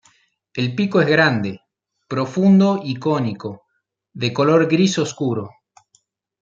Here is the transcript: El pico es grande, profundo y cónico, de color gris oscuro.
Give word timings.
El 0.55 0.73
pico 0.73 0.99
es 0.99 1.05
grande, 1.07 1.61
profundo 2.07 2.79
y 2.83 2.95
cónico, 2.95 3.67
de 4.11 4.33
color 4.33 4.65
gris 4.67 4.97
oscuro. 4.97 5.51